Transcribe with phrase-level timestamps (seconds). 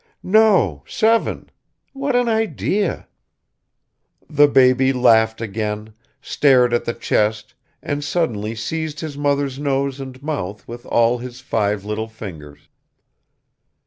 [0.23, 1.51] "No, seven.
[1.93, 3.07] What an idea!"
[4.27, 10.23] The baby laughed again, stared at the chest and suddenly seized his mother's nose and
[10.23, 12.67] mouth with all his five little fingers.